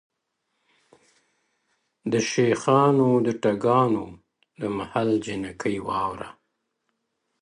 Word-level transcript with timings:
o 0.03 0.03
د 2.11 2.13
شېخانو 2.29 3.09
د 3.25 3.27
ټگانو 3.43 4.05
ـ 4.33 4.59
د 4.61 4.63
محل 4.77 5.09
جنکۍ 5.25 5.77
واوره 5.87 6.29
ـ 6.33 6.37